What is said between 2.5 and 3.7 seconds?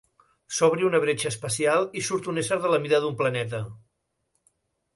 de la mida d'un planeta.